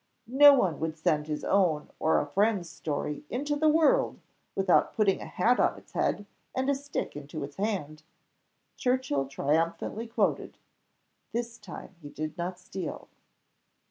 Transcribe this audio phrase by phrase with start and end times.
[0.25, 4.19] No one would send his own or his friend's story into the world
[4.55, 8.01] without 'putting a hat on its head, and a stick into its hand,'"
[8.77, 10.57] Churchill triumphantly quoted;
[11.33, 13.09] this time he did not steal.